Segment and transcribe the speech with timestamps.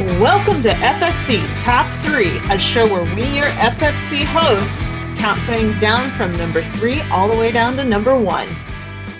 [0.00, 4.80] Welcome to FFC Top 3, a show where we, your FFC hosts,
[5.20, 8.48] count things down from number 3 all the way down to number 1.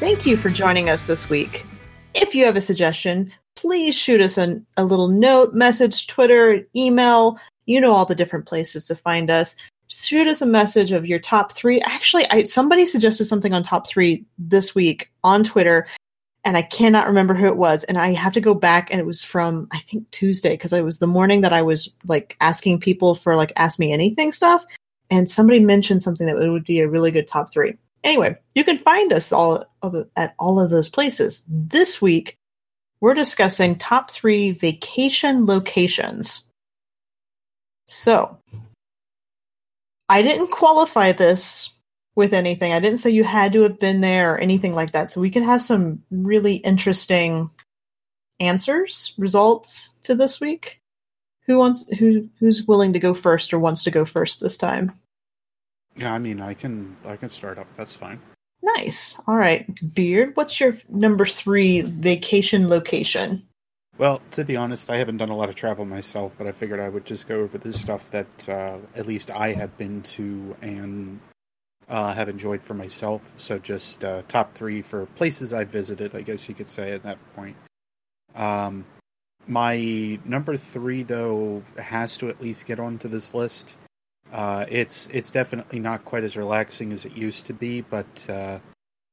[0.01, 1.65] Thank you for joining us this week.
[2.13, 7.39] If you have a suggestion, please shoot us an, a little note, message, Twitter, email.
[7.67, 9.55] You know all the different places to find us.
[9.87, 11.81] Shoot us a message of your top three.
[11.83, 15.87] Actually, I, somebody suggested something on top three this week on Twitter,
[16.45, 17.85] and I cannot remember who it was.
[17.85, 20.85] And I have to go back, and it was from I think Tuesday because it
[20.85, 24.65] was the morning that I was like asking people for like ask me anything stuff,
[25.11, 27.75] and somebody mentioned something that would be a really good top three.
[28.03, 29.65] Anyway, you can find us all
[30.17, 31.45] at all of those places.
[31.49, 32.37] This week,
[33.01, 36.45] we're discussing top three vacation locations.
[37.87, 38.39] So,
[40.09, 41.74] I didn't qualify this
[42.17, 42.73] with anything.
[42.73, 45.11] I didn't say you had to have been there or anything like that.
[45.11, 47.51] So we could have some really interesting
[48.41, 50.81] answers, results to this week.
[51.47, 54.93] Who wants who who's willing to go first or wants to go first this time?
[55.97, 57.67] Yeah, I mean, I can I can start up.
[57.77, 58.21] That's fine.
[58.63, 59.21] Nice.
[59.27, 60.37] All right, Beard.
[60.37, 63.47] What's your number three vacation location?
[63.99, 66.81] Well, to be honest, I haven't done a lot of travel myself, but I figured
[66.81, 70.57] I would just go over the stuff that uh, at least I have been to
[70.63, 71.21] and
[71.89, 73.23] uh, have enjoyed for myself.
[73.37, 77.03] So just uh, top three for places I've visited, I guess you could say at
[77.03, 77.57] that point.
[78.35, 78.85] Um,
[79.47, 83.75] my number three, though, has to at least get onto this list.
[84.33, 88.59] Uh, it's it's definitely not quite as relaxing as it used to be, but uh,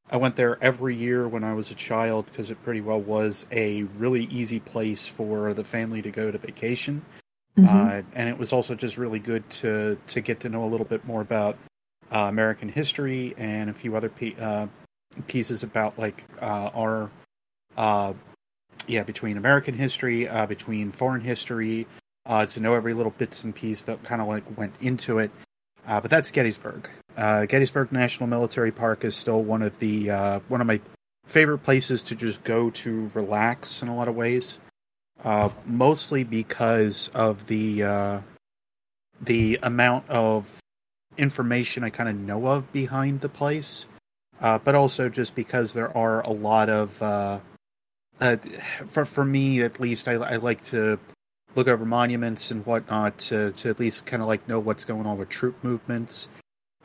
[0.10, 3.46] I went there every year when I was a child because it pretty well was
[3.52, 7.04] a really easy place for the family to go to vacation,
[7.58, 7.68] mm-hmm.
[7.68, 10.88] uh, and it was also just really good to to get to know a little
[10.88, 11.58] bit more about
[12.12, 14.68] uh, American history and a few other pe- uh,
[15.28, 17.10] pieces about like uh, our
[18.88, 21.88] yeah between American history, between foreign history,
[22.26, 25.32] uh, to know every little bits and piece that kind of like went into it.
[25.88, 26.90] Uh, but that's Gettysburg.
[27.18, 30.80] Uh, Gettysburg National Military Park is still one of the uh, one of my
[31.26, 34.58] favorite places to just go to relax in a lot of ways.
[35.24, 38.20] Uh, mostly because of the uh,
[39.22, 40.48] the amount of
[41.18, 43.86] information I kind of know of behind the place,
[44.40, 46.92] but also just because there are a lot of
[48.90, 51.00] for for me at least I, I like to
[51.56, 55.06] look over monuments and whatnot to, to at least kind of like know what's going
[55.06, 56.30] on with troop movements.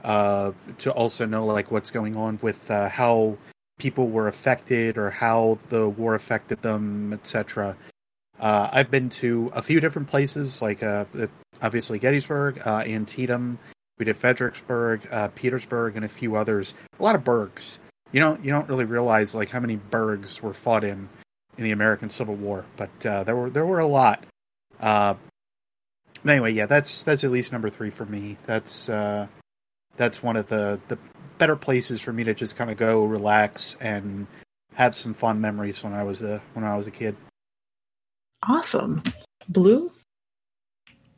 [0.05, 3.37] Uh, to also know like what's going on with uh, how
[3.79, 7.77] people were affected or how the war affected them, etc.
[8.39, 11.07] Uh, I've been to a few different places, like uh,
[11.63, 13.59] obviously Gettysburg, uh, Antietam.
[13.99, 16.75] We did Fredericksburg, uh, Petersburg, and a few others.
[16.99, 17.79] A lot of burgs.
[18.13, 21.09] You don't you don't really realize like how many burgs were fought in
[21.59, 24.25] in the American Civil War, but there were there were a lot.
[24.81, 25.15] Uh,
[26.27, 28.37] anyway, yeah, that's that's at least number three for me.
[28.47, 29.27] That's uh,
[29.97, 30.99] that's one of the the
[31.39, 34.27] better places for me to just kind of go relax and
[34.75, 37.17] have some fun memories when I was a when I was a kid.
[38.47, 39.03] Awesome,
[39.49, 39.91] Blue.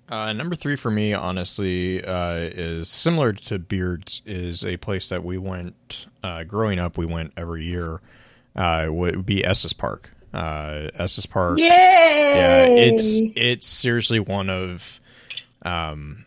[0.08, 4.22] Uh, number three for me, honestly, uh, is similar to Beards.
[4.24, 6.96] Is a place that we went uh, growing up.
[6.96, 8.00] We went every year.
[8.56, 11.58] Uh, would be Estes Park uh, Estes Park.
[11.58, 11.66] Yay!
[11.66, 15.00] Yeah, it's it's seriously one of.
[15.62, 16.24] Um,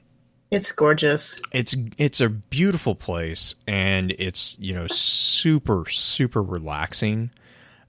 [0.50, 1.40] it's gorgeous.
[1.52, 7.32] It's it's a beautiful place, and it's you know super super relaxing.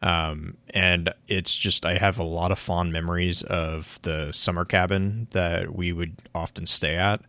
[0.02, 5.28] Um, and it's just I have a lot of fond memories of the summer cabin
[5.30, 7.20] that we would often stay at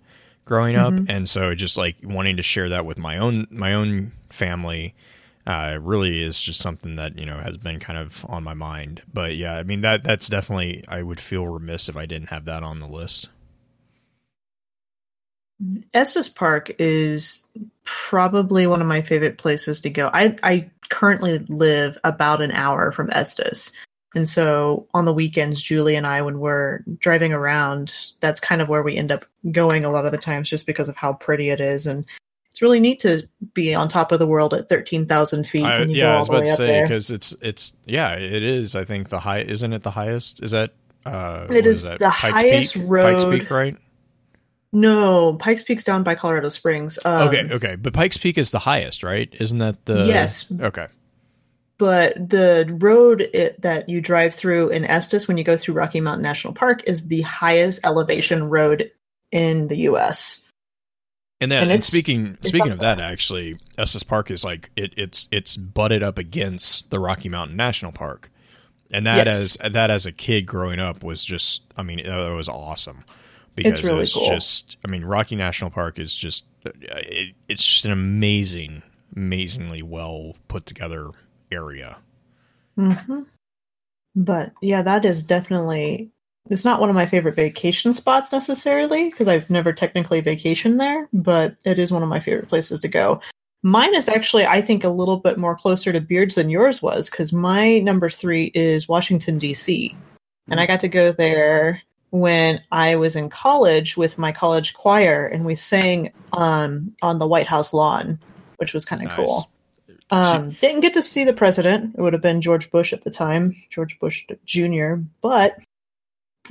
[0.45, 1.09] growing up, mm-hmm.
[1.09, 4.95] and so just like wanting to share that with my own my own family
[5.45, 9.01] uh, really is just something that you know has been kind of on my mind.
[9.11, 12.45] But yeah, I mean that that's definitely I would feel remiss if I didn't have
[12.45, 13.29] that on the list.
[15.93, 17.45] Estes Park is
[17.83, 20.09] probably one of my favorite places to go.
[20.13, 23.71] I I currently live about an hour from Estes.
[24.15, 28.69] And so on the weekends, Julie and I, when we're driving around, that's kind of
[28.69, 31.49] where we end up going a lot of the times just because of how pretty
[31.49, 31.87] it is.
[31.87, 32.05] And
[32.51, 35.63] it's really neat to be on top of the world at 13,000 feet.
[35.63, 38.75] I, yeah, I was about to say because it's it's yeah, it is.
[38.75, 40.43] I think the high isn't it the highest?
[40.43, 41.97] Is that uh, it is, is that?
[41.97, 42.83] the Pikes highest Peak?
[42.85, 43.13] road.
[43.13, 43.77] Pikes Peak, right?
[44.75, 46.97] No, Pikes Peak's down by Colorado Springs.
[47.05, 49.33] Um, okay, okay, but Pikes Peak is the highest, right?
[49.39, 50.51] Isn't that the yes?
[50.51, 50.87] Okay,
[51.77, 56.01] but the road it, that you drive through in Estes when you go through Rocky
[56.01, 58.91] Mountain National Park is the highest elevation road
[59.31, 60.41] in the U.S.
[61.39, 65.27] And then, and, and speaking speaking of that, actually, Estes Park is like it, it's
[65.31, 68.31] it's butted up against the Rocky Mountain National Park,
[68.89, 69.57] and that Yes.
[69.57, 73.03] as that as a kid growing up was just I mean it was awesome
[73.55, 74.27] because it's, really it was cool.
[74.27, 78.83] just I mean Rocky National Park is just it, it's just an amazing
[79.15, 81.09] amazingly well put together
[81.51, 81.97] area.
[82.75, 83.21] hmm
[84.15, 86.09] But yeah, that is definitely.
[86.49, 91.07] It's not one of my favorite vacation spots necessarily because I've never technically vacationed there,
[91.13, 93.21] but it is one of my favorite places to go.
[93.61, 97.09] Mine is actually, I think, a little bit more closer to Beards than yours was
[97.09, 99.95] because my number three is Washington, D.C.
[100.49, 101.81] And I got to go there
[102.13, 107.25] when I was in college with my college choir, and we sang um, on the
[107.25, 108.19] White House lawn,
[108.57, 109.15] which was kind of Nice.
[109.17, 109.49] cool.
[110.11, 111.95] Um, didn't get to see the president.
[111.97, 115.57] It would have been George Bush at the time, George Bush Jr., but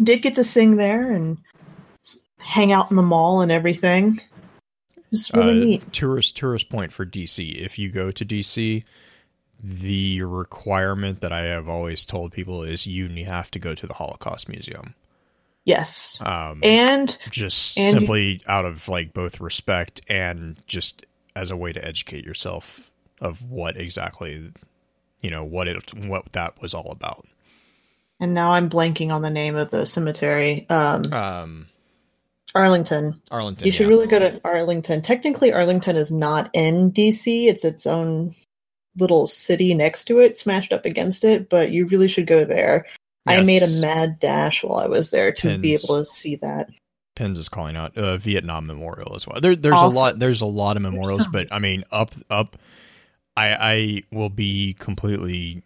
[0.02, 1.38] did get to sing there and
[2.38, 4.20] hang out in the mall and everything.
[5.12, 5.92] It's really Uh, neat.
[5.92, 7.54] tourist tourist point for DC.
[7.54, 8.82] If you go to DC,
[9.62, 13.94] the requirement that I have always told people is you have to go to the
[13.94, 14.94] Holocaust Museum.
[15.64, 16.18] Yes.
[16.20, 21.06] Um, And just and you- simply out of like both respect and just
[21.36, 24.50] as a way to educate yourself of what exactly
[25.20, 27.26] you know what it what that was all about.
[28.20, 30.66] and now I'm blanking on the name of the cemetery.
[30.68, 31.66] Um, Um,
[32.54, 33.20] Arlington.
[33.30, 33.64] Arlington.
[33.66, 33.88] You should yeah.
[33.88, 35.00] really go to Arlington.
[35.02, 37.46] Technically, Arlington is not in DC.
[37.48, 38.34] It's its own
[38.98, 41.48] little city next to it, smashed up against it.
[41.48, 42.86] But you really should go there.
[43.26, 46.70] I made a mad dash while I was there to be able to see that.
[47.14, 49.40] Pins is calling out uh, Vietnam Memorial as well.
[49.40, 49.96] There, there's Awesome.
[49.96, 50.18] a lot.
[50.18, 52.56] There's a lot of memorials, but I mean, up, up.
[53.36, 55.62] I, I will be completely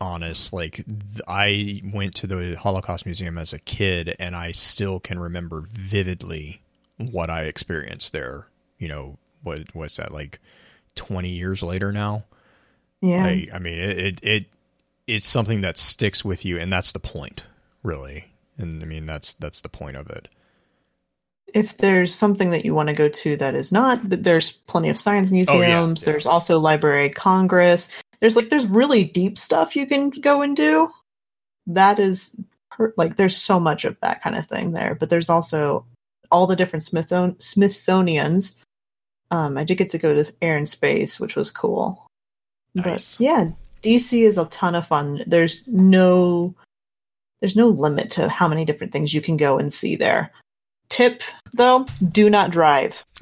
[0.00, 0.52] honest.
[0.52, 0.86] Like, th-
[1.26, 6.60] I went to the Holocaust Museum as a kid, and I still can remember vividly
[6.96, 8.48] what I experienced there.
[8.78, 10.40] You know, what what's that like?
[10.94, 12.24] Twenty years later now.
[13.00, 13.24] Yeah.
[13.24, 14.46] I, I mean, it, it it
[15.08, 17.44] it's something that sticks with you, and that's the point,
[17.82, 18.26] really.
[18.58, 20.28] And I mean, that's that's the point of it.
[21.54, 24.98] if there's something that you want to go to that is not, there's plenty of
[24.98, 26.02] science museums.
[26.02, 26.12] Oh, yeah.
[26.12, 27.90] There's also Library of Congress.
[28.20, 30.90] There's like there's really deep stuff you can go and do.
[31.68, 32.36] That is
[32.70, 34.94] per- like there's so much of that kind of thing there.
[34.98, 35.86] But there's also
[36.30, 38.56] all the different Smithon- Smithsonian's.
[39.30, 42.06] Um, I did get to go to Air and Space, which was cool.
[42.74, 43.16] Nice.
[43.16, 43.48] But yeah,
[43.82, 45.22] DC is a ton of fun.
[45.26, 46.54] There's no
[47.40, 50.32] there's no limit to how many different things you can go and see there.
[50.88, 51.22] Tip
[51.52, 53.04] though, do not drive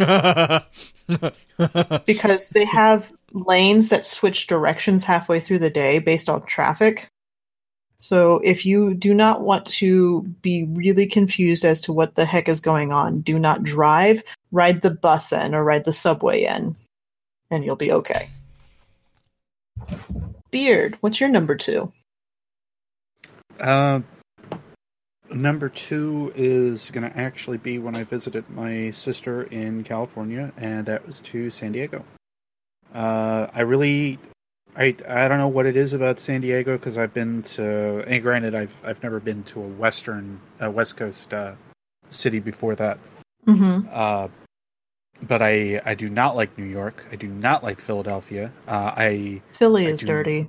[2.06, 7.08] because they have lanes that switch directions halfway through the day based on traffic.
[7.98, 12.48] So if you do not want to be really confused as to what the heck
[12.48, 16.76] is going on, do not drive, ride the bus in or ride the subway in
[17.50, 18.28] and you'll be okay.
[20.50, 21.92] Beard, what's your number 2?
[23.58, 24.00] Uh,
[25.30, 30.86] number two is going to actually be when I visited my sister in California, and
[30.86, 32.04] that was to San Diego.
[32.94, 34.18] Uh, I really,
[34.76, 38.22] I I don't know what it is about San Diego because I've been to, and
[38.22, 41.54] granted, I've I've never been to a western, uh, West Coast uh,
[42.10, 42.98] city before that.
[43.46, 43.88] Mhm.
[45.22, 47.04] But I I do not like New York.
[47.10, 48.52] I do not like Philadelphia.
[48.68, 50.48] Uh, I Philly I is do- dirty.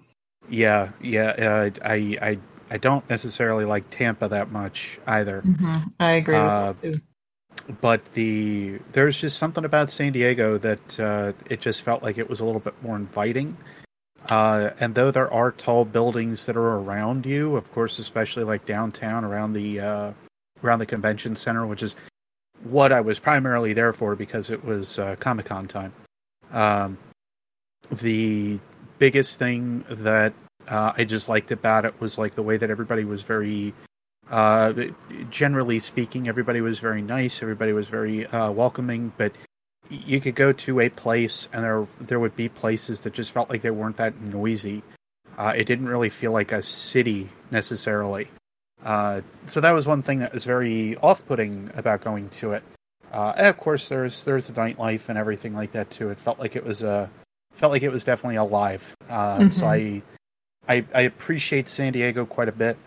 [0.50, 2.38] yeah yeah uh, I I
[2.69, 5.41] I don't necessarily like Tampa that much either.
[5.41, 5.91] Mhm.
[6.00, 7.01] I agree Uh, with that too.
[7.82, 12.30] But the there's just something about San Diego that uh, it just felt like it
[12.30, 13.56] was a little bit more inviting.
[14.30, 18.65] Uh, and though there are tall buildings that are around you, of course, especially like
[18.65, 20.12] downtown around the uh,
[20.63, 21.96] around the convention center, which is
[22.64, 25.94] what I was primarily there for because it was uh, Comic Con time.
[26.52, 26.98] Um,
[27.92, 28.60] the
[29.00, 30.34] biggest thing that
[30.68, 33.74] uh, I just liked about it was like the way that everybody was very,
[34.30, 34.74] uh,
[35.30, 37.42] generally speaking, everybody was very nice.
[37.42, 39.14] Everybody was very uh, welcoming.
[39.18, 39.34] But
[39.90, 43.50] you could go to a place and there there would be places that just felt
[43.50, 44.84] like they weren't that noisy.
[45.38, 48.28] Uh, it didn't really feel like a city necessarily.
[48.84, 52.63] Uh, so that was one thing that was very off-putting about going to it.
[53.12, 56.10] Uh, and of course, there's there's the nightlife and everything like that too.
[56.10, 57.10] It felt like it was a
[57.53, 58.96] felt like it was definitely alive.
[59.10, 60.01] Uh, So I,
[60.67, 62.77] I I appreciate San Diego quite a bit.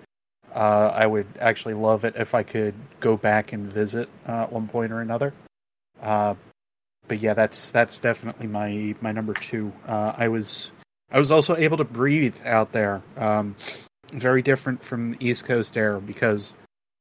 [0.54, 4.52] Uh, I would actually love it if I could go back and visit uh, at
[4.52, 5.32] one point or another.
[6.02, 6.34] Uh,
[7.08, 9.72] but yeah, that's that's definitely my my number two.
[9.86, 10.70] Uh, I was
[11.10, 13.02] I was also able to breathe out there.
[13.16, 13.56] Um,
[14.10, 16.54] very different from the East Coast air because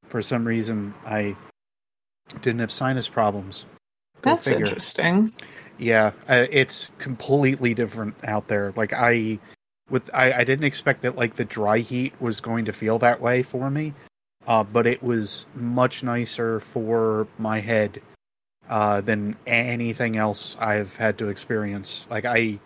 [0.06, 1.36] for some reason I
[2.42, 3.66] didn't have sinus problems.
[4.22, 4.66] Go That's figure.
[4.66, 5.34] interesting.
[5.78, 8.74] Yeah, uh, it's completely different out there.
[8.76, 9.40] Like I,
[9.90, 13.22] with I, I didn't expect that like the dry heat was going to feel that
[13.22, 13.94] way for me.
[14.48, 18.02] Uh, but it was much nicer for my head
[18.70, 22.08] uh, than anything else I've had to experience.
[22.10, 22.60] Like I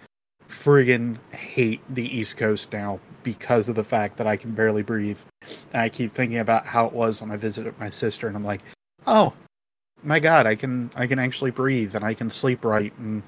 [0.47, 5.19] friggin' hate the East Coast now because of the fact that I can barely breathe.
[5.71, 8.45] And I keep thinking about how it was when I visited my sister, and I'm
[8.45, 8.61] like,
[9.07, 9.33] oh
[10.03, 13.23] my god, I can I can actually breathe and I can sleep right, and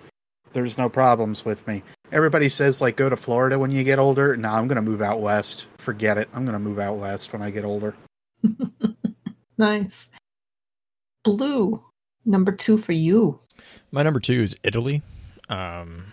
[0.53, 1.83] there's no problems with me.
[2.11, 4.35] Everybody says like go to Florida when you get older.
[4.37, 5.65] No, I'm gonna move out west.
[5.77, 6.29] Forget it.
[6.33, 7.95] I'm gonna move out west when I get older.
[9.57, 10.09] nice.
[11.23, 11.83] Blue,
[12.25, 13.39] number two for you.
[13.91, 15.01] My number two is Italy.
[15.49, 16.05] Um,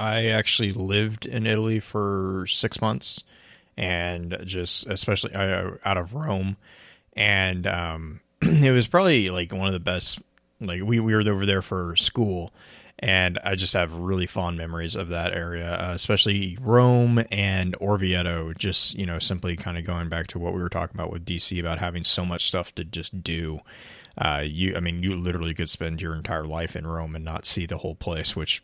[0.00, 3.22] I actually lived in Italy for six months,
[3.76, 6.56] and just especially uh, out of Rome,
[7.12, 10.20] and um, it was probably like one of the best.
[10.58, 12.50] Like we we were over there for school,
[12.98, 18.56] and I just have really fond memories of that area, uh, especially Rome and Orvieto.
[18.56, 21.26] Just you know, simply kind of going back to what we were talking about with
[21.26, 23.58] DC about having so much stuff to just do.
[24.18, 27.46] Uh, you, I mean, you literally could spend your entire life in Rome and not
[27.46, 28.62] see the whole place, which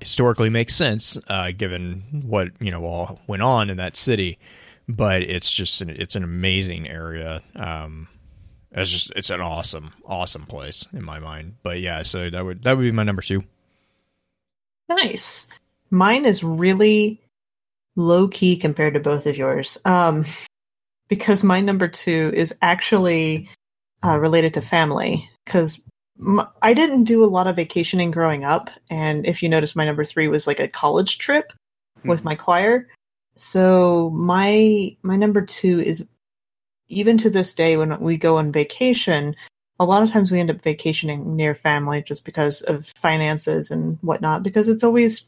[0.00, 4.38] historically makes sense uh, given what you know all went on in that city.
[4.88, 7.42] But it's just an, it's an amazing area.
[7.54, 8.08] Um,
[8.72, 11.56] it's just it's an awesome, awesome place in my mind.
[11.62, 13.44] But yeah, so that would that would be my number two.
[14.88, 15.48] Nice.
[15.90, 17.20] Mine is really
[17.96, 19.78] low key compared to both of yours.
[19.84, 20.24] Um,
[21.08, 23.48] because my number two is actually
[24.04, 25.28] uh, related to family.
[25.44, 25.80] Because
[26.20, 29.84] m- I didn't do a lot of vacationing growing up, and if you notice, my
[29.84, 31.52] number three was like a college trip
[32.04, 32.28] with Mm-hmm.
[32.28, 32.88] my choir.
[33.36, 36.08] So my my number two is
[36.88, 39.36] even to this day when we go on vacation,
[39.78, 43.98] a lot of times we end up vacationing near family just because of finances and
[44.02, 44.42] whatnot.
[44.42, 45.26] Because it's always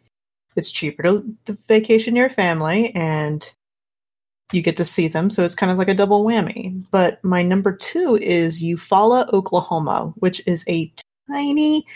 [0.56, 3.50] it's cheaper to, to vacation near family and
[4.52, 6.84] you get to see them, so it's kind of like a double whammy.
[6.90, 10.92] But my number two is Eufaula, Oklahoma, which is a
[11.30, 11.86] tiny,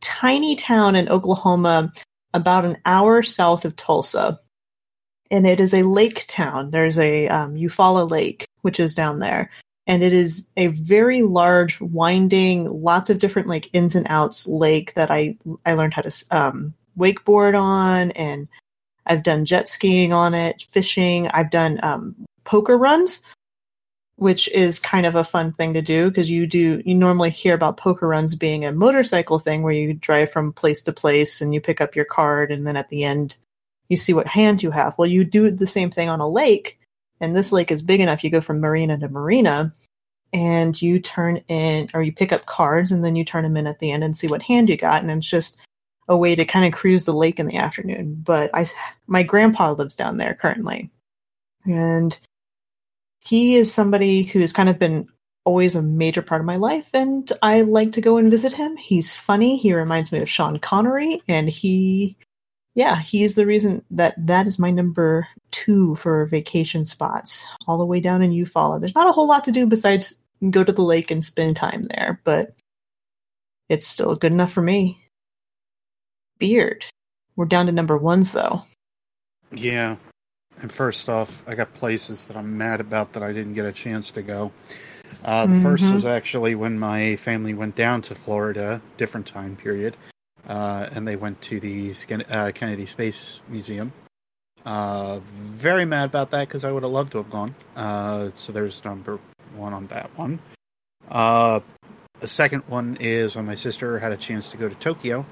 [0.00, 1.92] tiny town in Oklahoma,
[2.34, 4.40] about an hour south of Tulsa
[5.30, 6.70] and it is a lake town.
[6.70, 9.50] There's a um, Eufaula Lake, which is down there,
[9.86, 14.94] and it is a very large, winding, lots of different like ins and outs lake
[14.94, 15.36] that I
[15.66, 18.48] I learned how to um, wakeboard on, and
[19.06, 21.28] I've done jet skiing on it, fishing.
[21.28, 23.22] I've done um, poker runs,
[24.16, 27.54] which is kind of a fun thing to do because you do you normally hear
[27.54, 31.52] about poker runs being a motorcycle thing where you drive from place to place and
[31.52, 33.36] you pick up your card and then at the end
[33.88, 34.94] you see what hand you have.
[34.96, 36.78] Well, you do the same thing on a lake,
[37.20, 38.24] and this lake is big enough.
[38.24, 39.72] You go from marina to marina,
[40.32, 43.66] and you turn in, or you pick up cards, and then you turn them in
[43.66, 45.02] at the end and see what hand you got.
[45.02, 45.60] And it's just
[46.08, 48.20] a way to kind of cruise the lake in the afternoon.
[48.22, 48.70] But I,
[49.06, 50.90] my grandpa lives down there currently,
[51.64, 52.16] and
[53.20, 55.08] he is somebody who's kind of been
[55.44, 58.76] always a major part of my life, and I like to go and visit him.
[58.76, 59.56] He's funny.
[59.56, 62.16] He reminds me of Sean Connery, and he
[62.74, 67.86] yeah, he's the reason that that is my number two for vacation spots, all the
[67.86, 68.80] way down in Eufaula.
[68.80, 70.18] There's not a whole lot to do besides
[70.50, 72.54] go to the lake and spend time there, but
[73.68, 75.00] it's still good enough for me.
[76.38, 76.84] Beard.
[77.36, 78.64] We're down to number ones though.
[79.52, 79.96] Yeah.
[80.60, 83.72] And first off, I got places that I'm mad about that I didn't get a
[83.72, 84.52] chance to go.
[85.24, 89.96] Uh, the first is actually when my family went down to Florida, different time period,
[90.48, 91.92] uh, and they went to the
[92.28, 93.92] uh, Kennedy Space Museum.
[94.64, 97.54] Uh, very mad about that because I would have loved to have gone.
[97.76, 99.18] Uh, so there's number
[99.54, 100.40] one on that one.
[101.10, 101.60] Uh,
[102.20, 105.26] the second one is when my sister had a chance to go to Tokyo.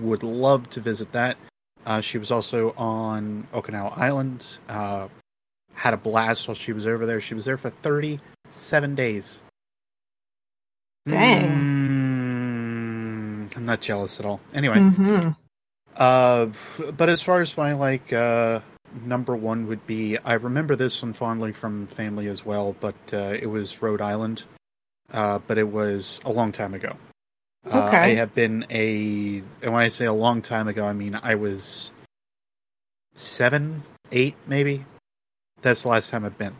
[0.00, 1.36] Would love to visit that.
[1.84, 4.44] Uh, she was also on Okinawa Island.
[4.68, 5.08] Uh,
[5.74, 7.20] had a blast while she was over there.
[7.20, 9.42] She was there for 37 days.
[11.08, 11.48] Dang.
[11.48, 14.40] Mm, I'm not jealous at all.
[14.54, 15.30] Anyway, Mm-hmm.
[15.96, 16.46] uh,
[16.96, 18.60] but as far as my like uh,
[19.04, 23.34] number one would be, I remember this one fondly from family as well, but uh,
[23.40, 24.44] it was Rhode Island.
[25.10, 26.96] Uh, but it was a long time ago.
[27.70, 31.18] Uh, I have been a, and when I say a long time ago, I mean
[31.22, 31.92] I was
[33.14, 34.84] seven, eight, maybe.
[35.62, 36.56] That's the last time I've been.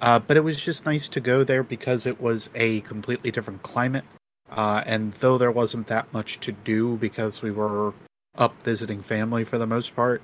[0.00, 3.62] Uh, but it was just nice to go there because it was a completely different
[3.62, 4.04] climate.
[4.50, 7.94] Uh, and though there wasn't that much to do because we were
[8.36, 10.22] up visiting family for the most part,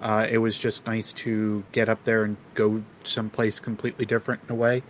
[0.00, 4.52] uh, it was just nice to get up there and go someplace completely different in
[4.52, 4.82] a way.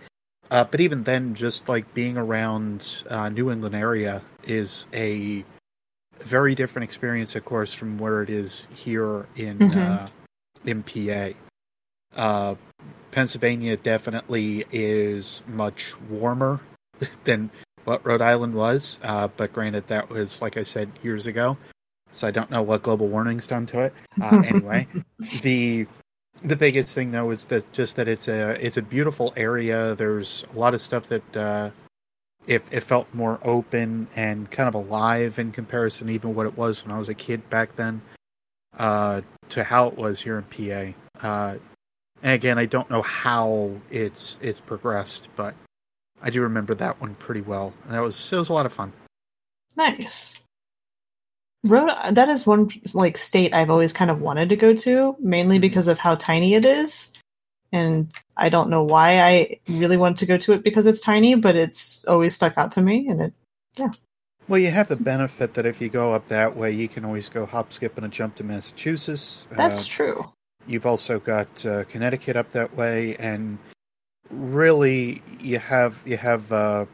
[0.51, 5.43] Uh, but even then, just like being around uh, New England area is a
[6.19, 9.75] very different experience, of course, from where it is here in Mhm.
[9.75, 10.07] uh,
[10.65, 11.33] in PA.
[12.15, 12.55] Uh,
[13.11, 16.59] Pennsylvania definitely is much warmer
[17.23, 17.49] than
[17.85, 21.57] what Rhode Island was, uh, but granted, that was like I said years ago,
[22.11, 23.93] so I don't know what global warming's done to it.
[24.21, 24.87] Uh, anyway,
[25.41, 25.87] the
[26.43, 29.95] the biggest thing though is that just that it's a it's a beautiful area.
[29.95, 31.35] There's a lot of stuff that
[32.49, 36.57] uh, it, it felt more open and kind of alive in comparison, even what it
[36.57, 38.01] was when I was a kid back then,
[38.77, 41.27] uh, to how it was here in PA.
[41.27, 41.57] Uh,
[42.21, 45.55] and again, I don't know how it's it's progressed, but
[46.21, 47.73] I do remember that one pretty well.
[47.85, 48.91] And that was it was a lot of fun.
[49.77, 50.39] Nice.
[51.63, 55.57] Rhode that is one like state I've always kind of wanted to go to, mainly
[55.57, 55.61] Mhm.
[55.61, 57.13] because of how tiny it is.
[57.71, 61.35] And I don't know why I really want to go to it because it's tiny,
[61.35, 63.33] but it's always stuck out to me and it
[63.77, 63.91] yeah.
[64.47, 67.29] Well, you have the benefit that if you go up that way, you can always
[67.29, 69.45] go hop, skip, and a jump to Massachusetts.
[69.55, 70.33] that's Uh, true.
[70.65, 73.59] You've also got uh, Connecticut up that way, and
[74.31, 76.85] really, you have you have uh,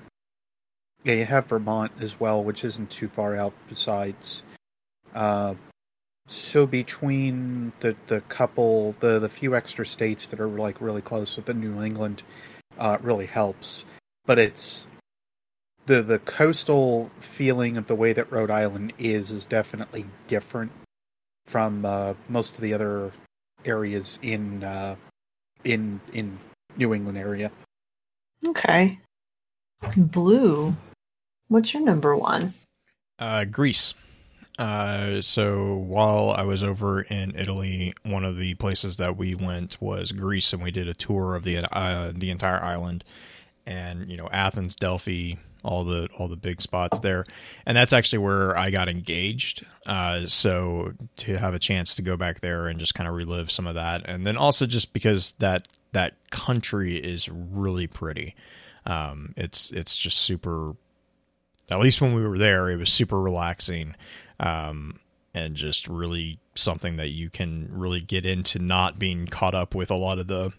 [1.05, 3.53] yeah, you have Vermont as well, which isn't too far out.
[3.70, 4.44] Besides,
[5.13, 5.55] uh,
[6.27, 11.36] so between the the couple, the the few extra states that are like really close
[11.36, 12.24] with the New England,
[12.77, 13.86] uh, really helps.
[14.25, 14.88] But it's
[15.86, 20.72] the the coastal feeling of the way that Rhode Island is is definitely different
[21.46, 23.12] from uh, most of the other
[23.63, 24.96] areas in uh,
[25.63, 26.39] in in
[26.75, 27.51] New England area.
[28.46, 29.00] Okay.
[29.96, 30.75] Blue.
[31.48, 32.53] What's your number one?
[33.20, 33.94] Uh, Greece.
[34.58, 39.82] Uh, so while I was over in Italy, one of the places that we went
[39.82, 43.04] was Greece, and we did a tour of the uh, the entire island,
[43.66, 45.34] and you know Athens, Delphi,
[45.64, 47.26] all the all the big spots there,
[47.66, 49.66] and that's actually where I got engaged.
[49.86, 53.52] Uh, so to have a chance to go back there and just kind of relive
[53.52, 58.36] some of that, and then also just because that that country is really pretty.
[58.86, 60.75] Um, it's it's just super
[61.70, 63.96] at least when we were there, it was super relaxing
[64.40, 65.00] um,
[65.34, 69.92] and just really something that you can really get into not being caught up with
[69.92, 70.54] a lot of the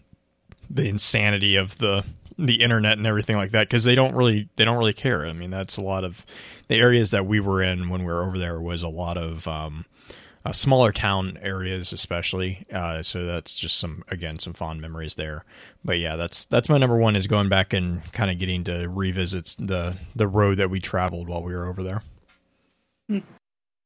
[0.69, 2.03] the insanity of the
[2.37, 5.25] the internet and everything like that because they don't really they don't really care.
[5.25, 6.25] I mean, that's a lot of
[6.67, 9.47] the areas that we were in when we were over there was a lot of
[9.47, 9.85] um,
[10.45, 12.65] uh, smaller town areas, especially.
[12.71, 15.45] Uh, so that's just some again some fond memories there.
[15.83, 18.87] But yeah, that's that's my number one is going back and kind of getting to
[18.87, 22.03] revisit the the road that we traveled while we were over there.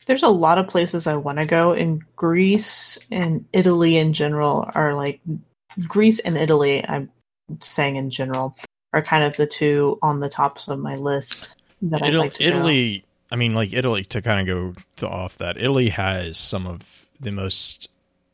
[0.05, 4.69] There's a lot of places I want to go in Greece and Italy in general
[4.73, 5.21] are like
[5.87, 7.09] Greece and Italy, I'm
[7.59, 8.55] saying in general,
[8.93, 12.43] are kind of the two on the tops of my list that I'd like to
[12.43, 12.49] go.
[12.49, 15.57] Italy I mean, like Italy to kind of go to off that.
[15.57, 17.87] Italy has some of the most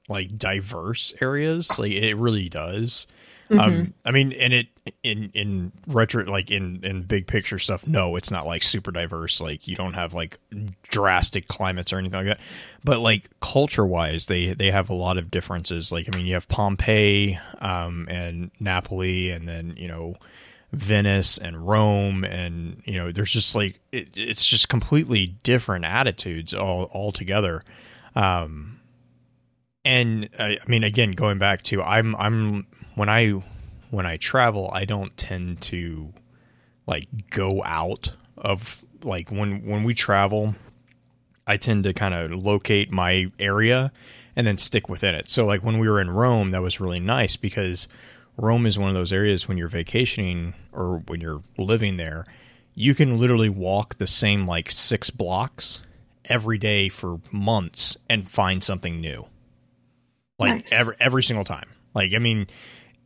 [0.10, 1.78] like diverse areas.
[1.78, 3.06] Like it really does.
[3.50, 3.60] Mhm.
[3.60, 4.68] Um, I mean, and it
[5.04, 7.88] in in retro like in in big picture stuff.
[7.88, 9.40] No, it's not like super diverse.
[9.40, 10.38] Like you don't have like
[10.84, 12.40] drastic climates or anything like that.
[12.84, 15.92] But like culture wise, they they have a lot of differences.
[15.92, 20.16] Like I mean, you have Pompeii um, and Napoli, and then you know
[20.74, 26.54] Venice and Rome, and you know there's just like it, it's just completely different attitudes
[26.54, 27.64] all all together.
[28.14, 28.80] Um,
[29.86, 33.30] and I, I mean, again, going back to I'm I'm when I
[33.92, 36.14] when I travel, I don't tend to
[36.88, 40.56] like go out of like when when we travel,
[41.46, 43.92] I tend to kind of locate my area
[44.36, 45.30] and then stick within it.
[45.30, 47.88] So like when we were in Rome, that was really nice because
[48.36, 52.26] Rome is one of those areas when you're vacationing or when you're living there,
[52.74, 55.82] you can literally walk the same like 6 blocks
[56.26, 59.28] every day for months and find something new.
[60.40, 60.72] Like Nice.
[60.72, 61.70] every every single time.
[61.94, 62.48] Like I mean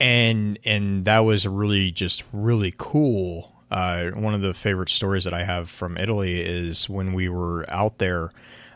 [0.01, 3.55] and and that was really just really cool.
[3.69, 7.69] Uh, one of the favorite stories that I have from Italy is when we were
[7.69, 8.31] out there.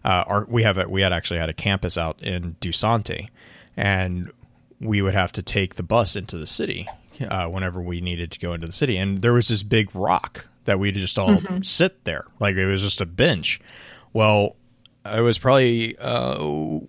[0.05, 3.27] Uh, our, we have a, we had actually had a campus out in Dusante,
[3.75, 4.31] and
[4.79, 6.87] we would have to take the bus into the city
[7.27, 8.97] uh, whenever we needed to go into the city.
[8.97, 12.83] And there was this big rock that we'd just all sit there, like it was
[12.83, 13.59] just a bench.
[14.13, 14.55] Well,
[15.03, 16.79] I was probably uh,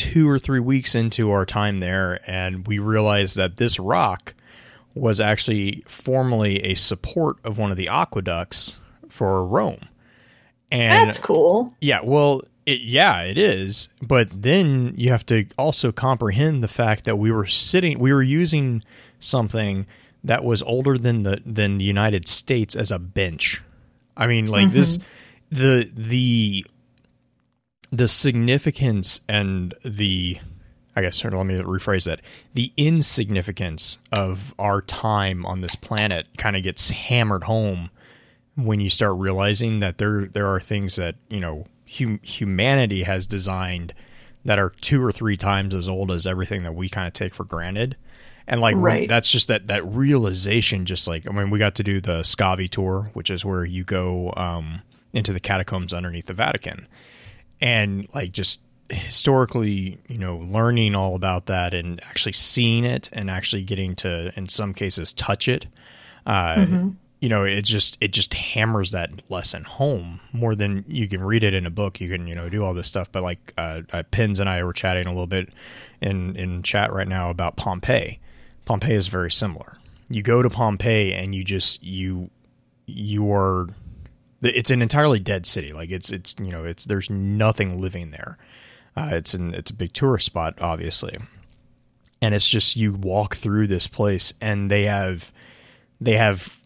[0.00, 4.32] two or three weeks into our time there, and we realized that this rock
[4.94, 8.78] was actually formerly a support of one of the aqueducts
[9.10, 9.88] for Rome.
[10.72, 11.74] And That's cool.
[11.82, 13.90] yeah, well, it, yeah, it is.
[14.00, 18.22] But then you have to also comprehend the fact that we were sitting, we were
[18.22, 18.82] using
[19.18, 19.86] something
[20.24, 23.62] that was older than the than the United States as a bench.
[24.16, 25.60] I mean, like this, mm-hmm.
[25.60, 26.66] the the
[27.90, 30.38] the significance and the,
[30.94, 32.20] I guess let me rephrase that.
[32.54, 37.90] The insignificance of our time on this planet kind of gets hammered home
[38.56, 41.64] when you start realizing that there there are things that you know
[41.98, 43.94] hum- humanity has designed
[44.44, 47.34] that are two or three times as old as everything that we kind of take
[47.34, 47.96] for granted.
[48.46, 49.08] And like Right.
[49.08, 50.84] that's just that that realization.
[50.84, 53.84] Just like I mean, we got to do the Scavi tour, which is where you
[53.84, 56.86] go um, into the catacombs underneath the Vatican,
[57.60, 63.30] and like just historically, you know, learning all about that and actually seeing it and
[63.30, 65.66] actually getting to, in some cases, touch it.
[66.26, 66.66] Uh,
[67.22, 71.42] You know, it just it just hammers that lesson home more than you can read
[71.42, 72.00] it in a book.
[72.00, 74.64] You can you know do all this stuff, but like uh, uh, Pins and I
[74.64, 75.50] were chatting a little bit
[76.00, 78.18] in in chat right now about Pompeii.
[78.64, 79.76] Pompeii is very similar.
[80.08, 82.30] You go to Pompeii and you just you
[82.86, 83.68] you are
[84.42, 85.72] it's an entirely dead city.
[85.72, 88.38] Like it's it's you know it's there's nothing living there.
[88.96, 91.18] Uh, it's an it's a big tourist spot, obviously,
[92.20, 95.32] and it's just you walk through this place and they have
[96.00, 96.58] they have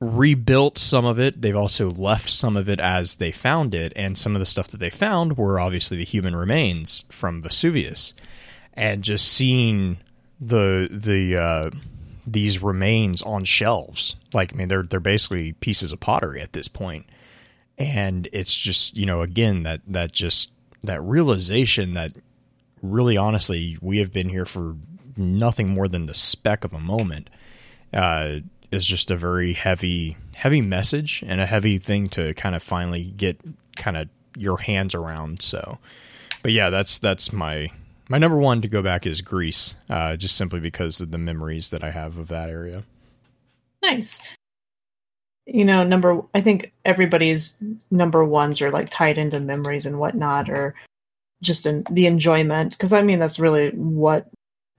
[0.00, 1.40] rebuilt some of it.
[1.40, 4.68] They've also left some of it as they found it, and some of the stuff
[4.68, 8.14] that they found were obviously the human remains from Vesuvius,
[8.74, 9.98] and just seeing
[10.40, 11.70] the the uh,
[12.26, 16.68] these remains on shelves, like I mean, they're they're basically pieces of pottery at this
[16.68, 17.06] point,
[17.78, 20.50] and it's just you know again that that just
[20.82, 22.12] that realization that
[22.82, 24.76] really honestly we have been here for
[25.16, 27.30] nothing more than the speck of a moment
[27.92, 28.36] uh,
[28.70, 33.04] is just a very heavy heavy message and a heavy thing to kind of finally
[33.04, 33.38] get
[33.76, 35.42] kind of your hands around.
[35.42, 35.78] So
[36.42, 37.70] but yeah that's that's my
[38.12, 41.70] my number one to go back is greece uh, just simply because of the memories
[41.70, 42.84] that i have of that area
[43.82, 44.22] Nice.
[45.44, 47.56] You know, number I think everybody's
[47.90, 50.76] number ones are like tied into memories and whatnot, or
[51.42, 52.72] just in the enjoyment.
[52.72, 54.28] Because I mean, that's really what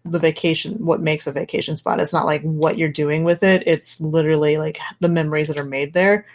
[0.06, 2.00] the vacation, what makes a vacation spot.
[2.00, 3.64] It's not like what you're doing with it.
[3.68, 6.26] It's literally like the memories that are made there.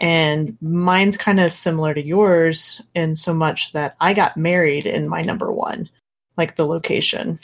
[0.00, 5.08] And mine's kind of similar to yours in so much that I got married in
[5.08, 5.88] my number one,
[6.36, 7.38] like the location,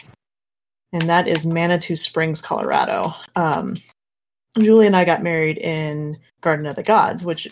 [0.93, 3.15] and that is Manitou Springs, Colorado.
[3.37, 3.77] Um,
[4.59, 7.49] Julie and I got married in Garden of the Gods, which,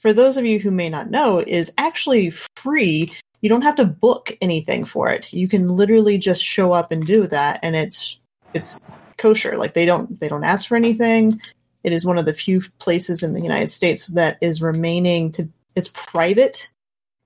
[0.00, 3.12] for those of you who may not know, is actually free.
[3.40, 5.32] You don't have to book anything for it.
[5.32, 8.18] You can literally just show up and do that, and it's
[8.54, 8.80] it's
[9.18, 9.56] kosher.
[9.56, 11.40] Like they don't they don't ask for anything.
[11.84, 15.48] It is one of the few places in the United States that is remaining to
[15.74, 16.68] it's private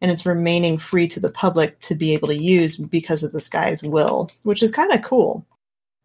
[0.01, 3.49] and it's remaining free to the public to be able to use because of this
[3.49, 5.47] guy's will, which is kind of cool.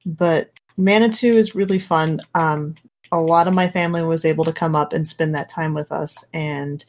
[0.06, 2.22] But Manitou is really fun.
[2.34, 2.76] Um,
[3.12, 5.92] a lot of my family was able to come up and spend that time with
[5.92, 6.84] us and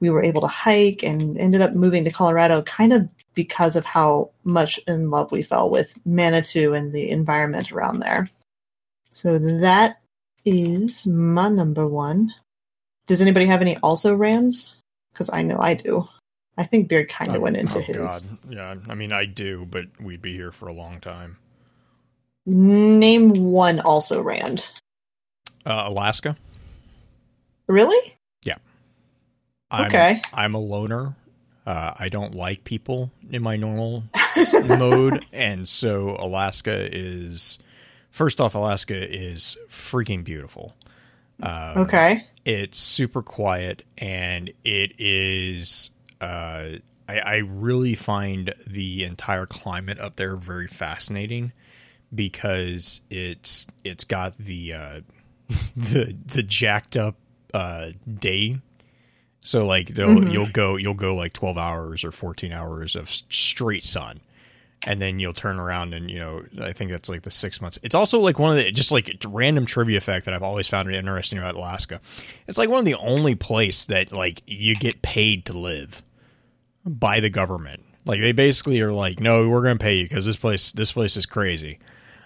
[0.00, 3.84] we were able to hike and ended up moving to colorado kind of because of
[3.84, 8.28] how much in love we fell with manitou and the environment around there
[9.10, 10.00] so that
[10.44, 12.32] is my number one
[13.06, 14.74] does anybody have any also rans
[15.12, 16.06] because i know i do
[16.58, 19.66] i think beard kind of went into oh his god yeah i mean i do
[19.70, 21.36] but we'd be here for a long time
[22.46, 24.70] name one also rand
[25.64, 26.36] uh, alaska
[27.68, 28.16] really
[29.72, 30.22] I'm, Okay.
[30.32, 31.14] I'm a loner.
[31.64, 34.04] Uh, I don't like people in my normal
[34.66, 37.58] mode, and so Alaska is.
[38.10, 40.74] First off, Alaska is freaking beautiful.
[41.42, 45.90] Um, okay it's super quiet, and it is.
[46.22, 51.52] Uh, I, I really find the entire climate up there very fascinating
[52.14, 55.00] because it's it's got the uh,
[55.76, 57.16] the the jacked up
[57.52, 58.58] uh, day
[59.40, 60.32] so like they'll Mhm.
[60.32, 64.20] you'll go you'll go like 12 hours or 14 hours of straight sun.
[64.84, 67.78] And then you'll turn around and you know I think that's like the six months.
[67.84, 70.92] It's also like one of the just like random trivia fact that I've always found
[70.92, 72.00] interesting about Alaska.
[72.48, 76.02] It's like one of the only place that like you get paid to live
[76.84, 77.84] by the government.
[78.04, 80.92] Like they basically are like, no, we're going to pay you because this place this
[80.92, 81.78] place is crazy.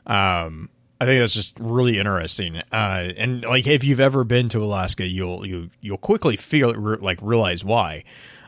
[0.06, 2.56] Um, I think that's just really interesting.
[2.72, 6.98] Uh, and like if you've ever been to Alaska, you'll you you'll quickly feel re-
[6.98, 8.04] like realize why.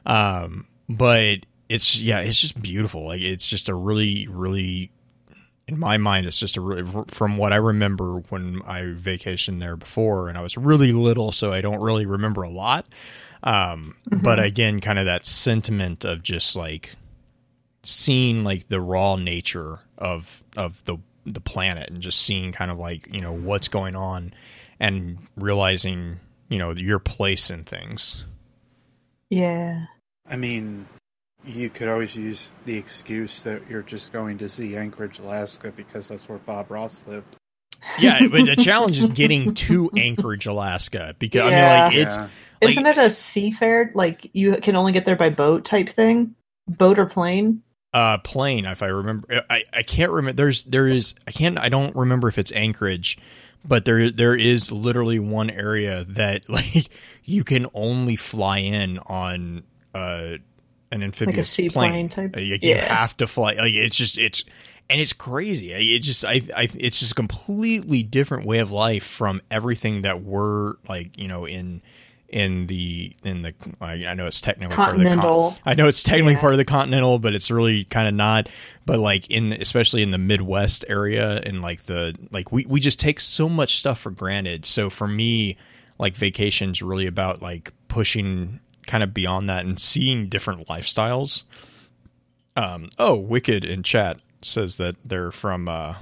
[0.06, 3.04] Um, but it's yeah, it's just beautiful.
[3.06, 4.90] Like it's just a really really
[5.68, 9.76] in my mind, it's just a really from what I remember when I vacationed there
[9.76, 12.86] before, and I was really little, so I don't really remember a lot.
[13.42, 16.96] Um, But again, kind of that sentiment of just like
[17.82, 22.78] seeing like the raw nature of of the the planet and just seeing kind of
[22.78, 24.32] like you know what's going on
[24.80, 28.24] and realizing you know your place in things.
[29.30, 29.84] Yeah.
[30.26, 30.86] I mean,
[31.48, 36.08] You could always use the excuse that you're just going to see Anchorage, Alaska, because
[36.08, 37.36] that's where Bob Ross lived.
[37.98, 42.28] Yeah, but the challenge is getting to Anchorage, Alaska, because I mean, like it's Yeah.
[42.60, 46.34] like- Isn't it a seafared like you can only get there by boat type thing?
[46.68, 47.62] Boat or plane?
[47.94, 51.70] uh plane if i remember i i can't remember there's there is i can't i
[51.70, 53.16] don't remember if it's anchorage
[53.64, 56.90] but there there is literally one area that like
[57.24, 59.62] you can only fly in on
[59.94, 60.34] uh
[60.92, 62.30] an amphibious seaplane plane.
[62.30, 62.36] type?
[62.36, 62.84] Uh, you, you Yeah.
[62.94, 64.44] have to fly like it's just it's
[64.90, 69.04] and it's crazy it's just I, I it's just a completely different way of life
[69.04, 71.82] from everything that we're like you know in
[72.30, 75.56] in the in the I I know it's technically part of the con- Continental.
[75.64, 76.40] I know it's technically Yeah.
[76.40, 78.50] part of the continental, but it's really kind of not.
[78.84, 83.00] But like in especially in the Midwest area and like the like we we just
[83.00, 84.66] take so much stuff for granted.
[84.66, 85.56] So for me,
[85.98, 91.44] like vacation's really about like pushing kind of beyond that and seeing different lifestyles.
[92.56, 95.94] Um oh, Wicked in chat says that they're from uh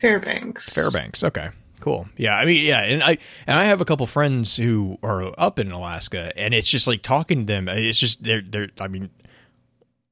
[0.00, 0.72] Fairbanks.
[0.74, 1.24] Fairbanks.
[1.24, 1.48] Okay.
[1.80, 2.06] Cool.
[2.18, 5.58] Yeah, I mean, yeah, and I and I have a couple friends who are up
[5.58, 7.68] in Alaska, and it's just like talking to them.
[7.68, 8.68] It's just they're they're.
[8.78, 9.08] I mean,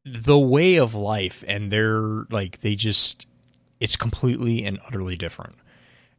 [0.06, 3.26] the way of life, and they're like they just
[3.80, 5.56] it's completely and utterly different,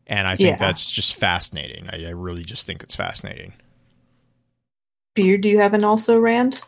[0.06, 0.68] and I think Yeah.
[0.68, 1.90] that's just fascinating.
[1.90, 3.54] I, I really just think it's fascinating.
[5.20, 6.62] Do you have an also Rand?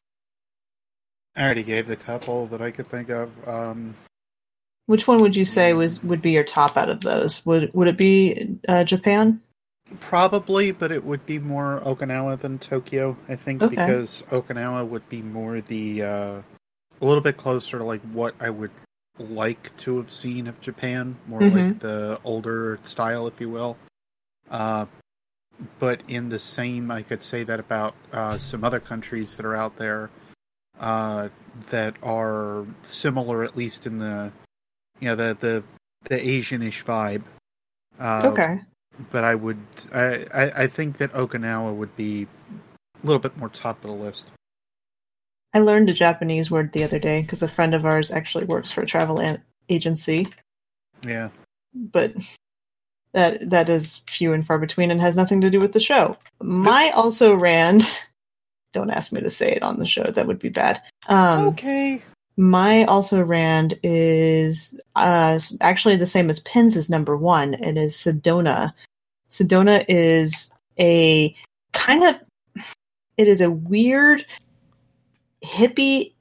[1.35, 3.31] I already gave the couple that I could think of.
[3.47, 3.95] Um,
[4.87, 7.45] Which one would you say was would be your top out of those?
[7.45, 9.41] Would would it be uh, Japan?
[9.99, 13.75] probably, but it would be more Okinawa than Tokyo, I think, Okay.
[13.75, 16.41] because Okinawa would be more the uh,
[17.01, 18.71] a little bit closer to like what I would
[19.19, 21.51] like to have seen of Japan, more Mhm.
[21.51, 23.77] like the older style, if you will.
[24.49, 24.85] Uh,
[25.79, 29.55] but in the same, I could say that about uh, some other countries that are
[29.55, 30.09] out there
[30.79, 31.29] uh,
[31.69, 34.31] that are similar, at least in the
[34.99, 35.63] you know the the
[36.05, 37.23] the Asianish vibe.
[37.99, 38.59] Uh, okay.
[39.11, 39.59] but I would
[39.93, 42.27] I, I I think that Okinawa would be
[43.03, 44.31] a little bit more top of the list.
[45.53, 48.71] I learned a Japanese word the other day because a friend of ours actually works
[48.71, 50.29] for a travel an- agency,
[51.03, 51.29] Yeah.
[51.73, 52.13] but
[53.13, 56.17] that that is few and far between and has nothing to do with the show.
[56.41, 57.83] My also Rand.
[58.73, 60.81] Don't ask me to say it on the show; that would be bad.
[61.07, 62.01] Um, okay.
[62.37, 67.53] My also Rand is uh, actually the same as Penn's is number one.
[67.55, 68.73] It is Sedona.
[69.29, 71.35] Sedona is a
[71.73, 72.15] kind of
[73.17, 74.25] it is a weird
[75.43, 76.13] hippie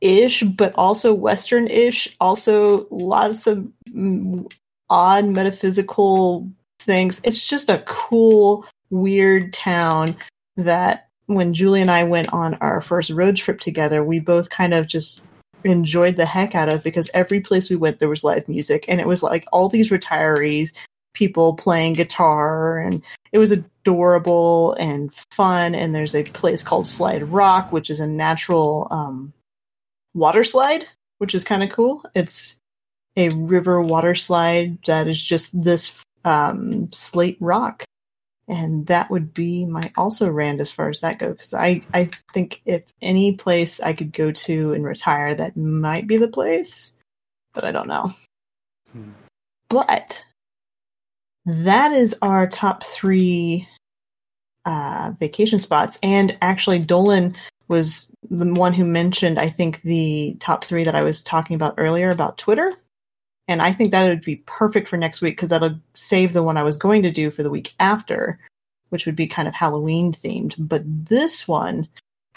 [0.00, 2.14] ish, but also Western ish.
[2.20, 4.52] Also, lots of mm,
[4.94, 7.20] odd metaphysical things.
[7.24, 10.16] It's just a cool, weird town
[10.56, 14.72] that when Julie and I went on our first road trip together, we both kind
[14.72, 15.20] of just
[15.64, 18.84] enjoyed the heck out of because every place we went there was live music.
[18.86, 20.72] And it was like all these retirees
[21.12, 23.02] people playing guitar and
[23.32, 25.74] it was adorable and fun.
[25.74, 29.32] And there's a place called slide rock which is a natural um,
[30.14, 30.86] water slide
[31.18, 32.04] which is kind of cool.
[32.14, 32.54] It's
[33.16, 37.84] a river water slide that is just this um, slate rock.
[38.46, 42.10] And that would be my also rand as far as that goes because I, I
[42.34, 46.92] think if any place i could go to and retire that might be the place
[47.54, 48.12] but i don't know.
[48.92, 49.12] Hmm.
[49.70, 50.22] but
[51.46, 53.66] that is our top three
[54.66, 55.98] uh, vacation spots.
[56.02, 57.34] And actually dolan
[57.68, 61.74] was the one who mentioned i think the top three that i was talking about
[61.78, 62.74] earlier about twitter
[63.48, 66.56] and I think that would be perfect for next week because that'll save the one
[66.56, 68.38] I was going to do for the week after,
[68.88, 70.54] which would be kind of Halloween themed.
[70.58, 71.88] But this one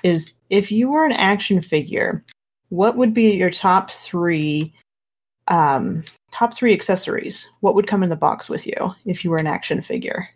[0.04, 2.24] is if you were an action figure,
[2.70, 4.74] what would be your top three
[5.48, 7.50] um, top three accessories?
[7.62, 10.30] What would come in the box with you if you were an action figure?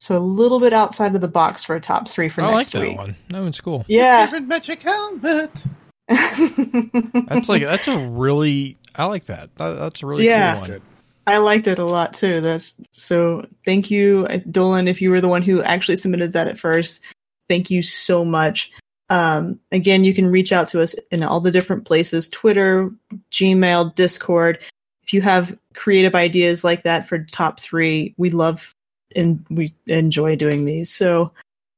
[0.00, 2.56] So a little bit outside of the box for a top three for I like
[2.56, 2.96] next that week.
[2.96, 3.16] one.
[3.28, 3.84] That one's cool.
[3.86, 4.24] Yeah.
[4.26, 5.64] Favorite magic helmet.
[7.28, 9.54] That's like that's a really I like that.
[9.56, 10.52] that that's a really Yeah.
[10.58, 10.82] cool one.
[11.26, 12.40] I liked it a lot too.
[12.40, 13.46] That's so.
[13.64, 14.88] Thank you, Dolan.
[14.88, 17.04] If you were the one who actually submitted that at first,
[17.48, 18.72] thank you so much.
[19.10, 22.90] Um, again, you can reach out to us in all the different places: Twitter,
[23.30, 24.58] Gmail, Discord.
[25.04, 28.74] If you have creative ideas like that for top three, we love
[29.14, 30.90] and we enjoy doing these.
[30.90, 31.32] So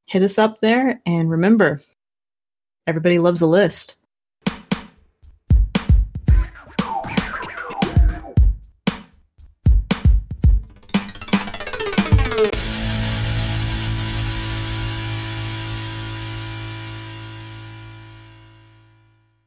[0.07, 1.83] hit us up there, and remember,
[2.87, 3.97] everybody loves a list.